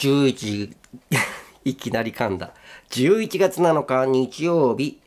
[0.00, 0.74] 11
[1.66, 2.54] いきなり噛んだ。
[2.88, 4.98] 11月7日日曜日。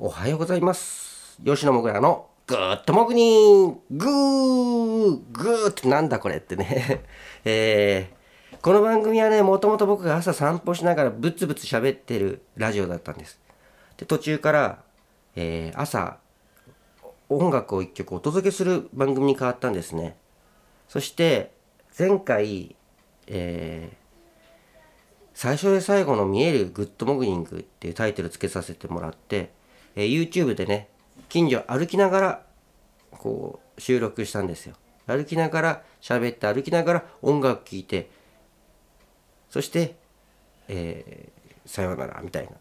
[0.00, 1.38] おはようございます。
[1.44, 7.04] 吉野もぐらのグーッともぐにグーグーってなんだこれってね。
[7.46, 13.38] えー、この番組はねもともと僕が朝散歩しながらブツブツ喋ってるラジオだったんです。
[13.96, 14.82] で途中から、
[15.36, 16.18] えー、朝
[17.28, 20.16] 音楽を一曲お届けする番組に変わったんですね。
[20.88, 21.52] そして
[21.96, 22.74] 前回、
[23.26, 23.96] えー、
[25.34, 29.50] 最初で最後の見えるグッドモグニングっていうタイトルつけさせてもらって、
[29.96, 30.88] えー、YouTube でね、
[31.28, 32.42] 近所歩きながら、
[33.10, 34.74] こう、収録したんですよ。
[35.06, 38.10] 歩きながら喋って、歩きながら音楽聴いて、
[39.50, 39.96] そして、
[40.68, 42.52] えー、さようなら、みたいな。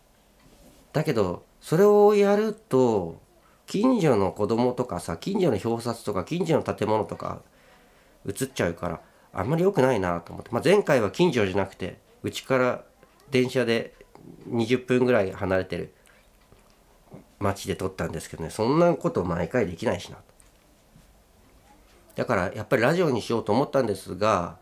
[0.92, 3.22] だけど、それをやると、
[3.66, 7.42] 近所の子供とかさ、近所の表札とか、近所の建物とか、
[8.28, 9.02] 映っちゃうから、
[9.34, 10.52] あんまり良くないなと思って。
[10.52, 12.84] まあ、前回は近所じゃなくて、うちから
[13.32, 13.94] 電車で
[14.50, 15.94] 20分ぐらい離れてる
[17.40, 18.50] 町で撮ったんですけどね。
[18.50, 20.18] そんなこと毎回できないしな
[22.16, 24.58] だからやっぱりラジオにしようと思ったんですが、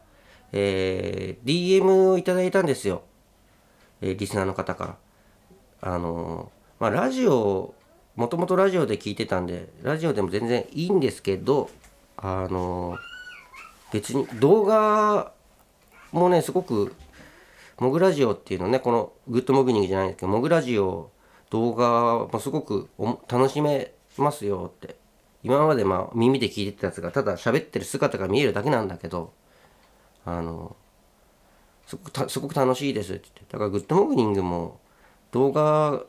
[0.54, 3.03] えー、DM をいただいたんですよ、
[4.02, 4.98] えー、リスナーの方から。
[5.84, 7.74] あのー、まあラジオ
[8.16, 11.70] もともとラジオで聞いてたんでラジオでも全然いいんですけど
[12.18, 12.98] あの
[13.92, 15.34] 別に動画
[16.11, 16.95] もねすごく
[17.81, 21.09] モグラジオっていうのね、このグッドモグニングじゃないんですけど、モグラジオ
[21.50, 22.89] 動画もすごく
[23.28, 24.95] 楽しめますよって。
[25.44, 29.34] 今までまあ耳で聞いてたやつがただ喋ってる姿が見えるだけなんだけど、
[30.25, 30.75] あの、
[31.88, 33.53] すごくすごく楽しいですって言って。
[33.53, 34.80] だからグッドモグニングも
[35.31, 36.03] 動画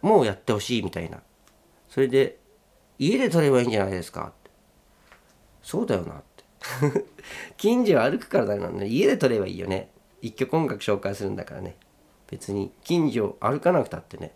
[0.00, 1.20] もやってほしいみたいな。
[1.90, 2.38] それで、
[2.98, 4.50] 家で撮ればいいんじゃないですかって。
[5.62, 6.33] そうだよなって。
[7.56, 8.86] 近所歩くからだよね。
[8.86, 9.90] 家で撮ればいいよね。
[10.22, 11.76] 一曲音楽紹介するんだからね。
[12.30, 12.72] 別に。
[12.82, 14.32] 近所歩かなくたってね。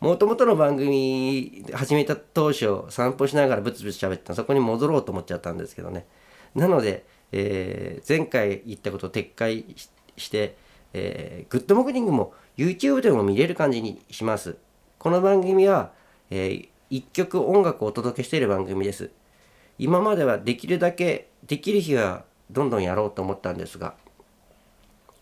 [0.00, 4.34] もともとの番組始めた当初散歩しながらブツブツ喋ってた。
[4.34, 6.06] そこに戻ろうと思っちゃったんですけどね。
[6.54, 9.64] なので、えー、前回言ったことを撤回
[10.16, 10.56] して、
[10.92, 14.56] えー、グッドモグニングも YouTube でも見れる感じにします。
[14.98, 15.92] この番組は、
[16.30, 19.10] えー、一曲音楽をお届けしている番組です。
[19.78, 23.94] 今まではできるだけできる日はどんどんやろうと思ったんですが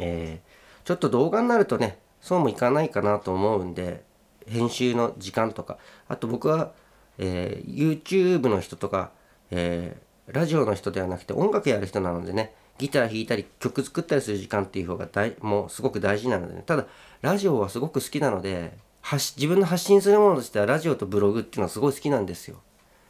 [0.01, 4.03] えー、ちょっと動画になるとねそうもいかないかなと思うんで
[4.47, 5.79] 編集の時間とか
[6.09, 6.73] あと僕は、
[7.19, 9.11] えー、YouTube の人とか、
[9.51, 16.87] えー、ラジオの人ではなくて音楽やる人なのでねギター弾いたり曲作ったりする時間っていう方が大もうすごく大事なので、ね、ただ
[17.21, 18.73] ラジオはすごく好きなので
[19.13, 22.59] 自分の発信するものとしてはラジオとブログっていうのはすごい好きなんですよ。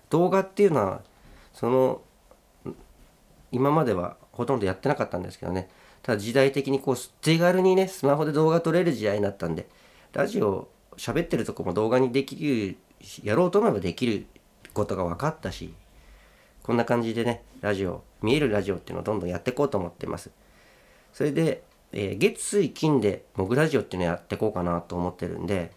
[0.09, 1.03] 動画っていうのは
[1.53, 2.03] その
[3.53, 5.69] 今まではほとんどやってなかったんですけどね。
[6.03, 9.69] ただ時代的にこう手軽にねスマホで動画撮れる時代になったんで
[10.13, 12.77] ラジオ喋ってるとこも動画にできる
[13.23, 14.27] やろうと思えばできる
[14.73, 15.75] ことが分かったし
[16.63, 20.31] こんな感じでねラジオ見えるラジオっていうのをどんどんやっていこうと思ってます。
[21.13, 21.63] それで、
[21.93, 25.73] えー、月水金でモグラジオっていうのをやっていこうかなと思ってるんで、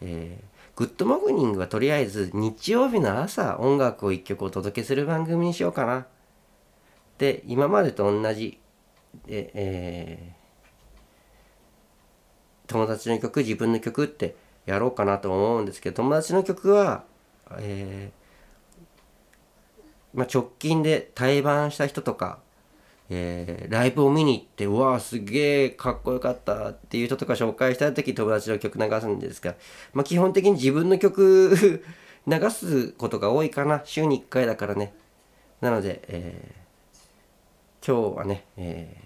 [0.00, 6.06] えー、グッドモグニングはとりあえず日曜日の朝音楽を一曲お届けする番組にしようかな。
[7.18, 8.58] で今までと同じ
[9.26, 14.34] で、えー、友達の曲自分の曲って
[14.66, 17.04] やろうかなと思うんですけど友達の曲は、
[17.58, 22.40] えー、まあ、直近で対バンした人とか、
[23.10, 29.54] えー、ライブを見に行ってうわすげえかっこよかったっていう人とか紹介した時友達の曲流すんですが、
[29.92, 31.82] まあ、基本的に自分の曲
[32.26, 34.94] 流すことが多いかな週に1回だからね
[35.60, 39.04] なので、えー、今日はね、えー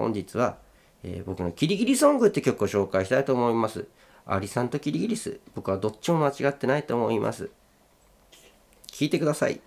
[0.00, 0.56] 本日は、
[1.02, 3.86] え、僕のキリギリソングって曲を紹介したいと思います。
[4.24, 5.40] アリさんとキリギリス。
[5.54, 7.50] 僕はどっちも間違ってないと思います。
[8.86, 9.60] 聴いてください。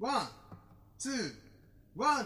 [0.00, 0.28] ワン、
[1.04, 1.32] ツー、
[1.96, 2.24] ワ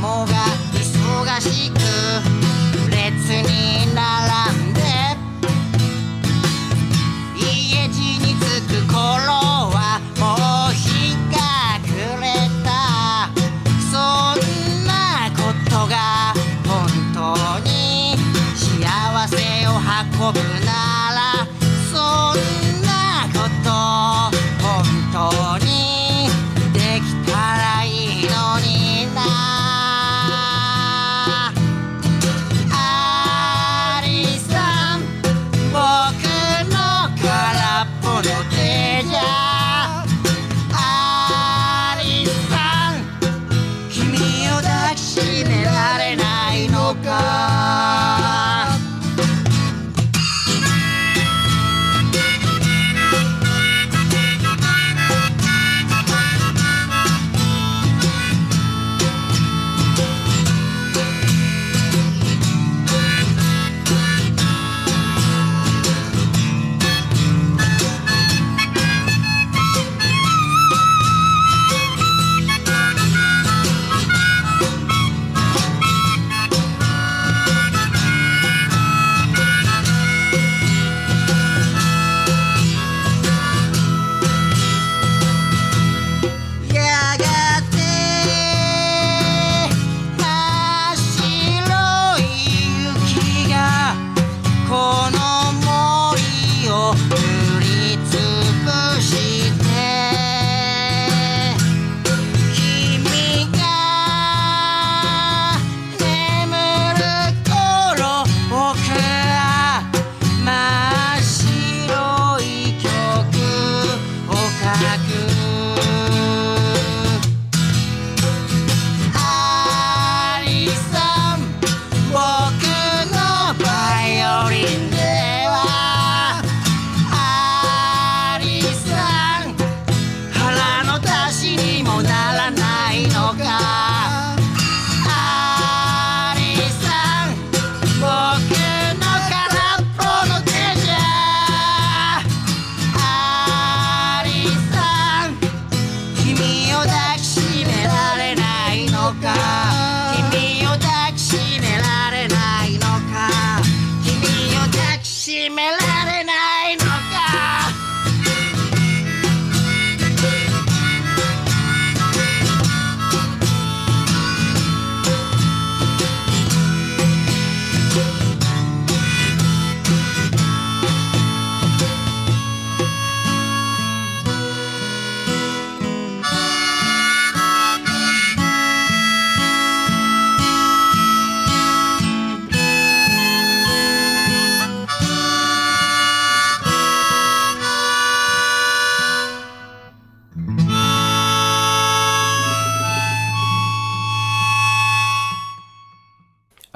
[0.00, 0.32] もが
[0.72, 1.74] 忙しく
[2.90, 2.96] 列
[3.46, 4.00] に並
[4.70, 4.80] んで
[7.36, 8.96] 家路に着く頃
[9.68, 10.22] はも
[10.70, 11.38] う日が
[11.84, 12.26] 暮れ
[12.64, 12.68] た。
[13.90, 14.90] そんな
[15.36, 16.32] ことが
[16.66, 16.72] 本
[17.12, 17.18] 当
[17.60, 18.16] に
[18.56, 19.36] 幸せ
[19.66, 20.69] を運ぶな。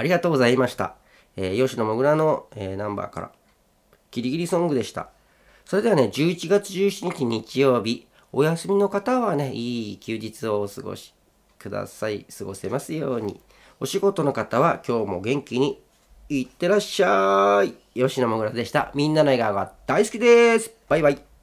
[0.05, 0.97] ありがとうございました。
[1.35, 3.33] えー吉野もぐらの、えーナンバーから、
[4.11, 5.09] ギリギリソングでした。
[5.65, 11.15] それではね、11月17日日曜日、お休みの方はね、いい休日をお過ごし
[11.59, 12.27] ください。
[12.37, 13.41] 過ごせますように。
[13.81, 15.83] お仕事の方は今日も元気に
[16.29, 17.73] いってらっしゃい。
[17.99, 18.93] 吉野もぐらでした。
[18.95, 20.71] みんなの笑顔が大好きです。
[20.87, 21.34] バイバイ。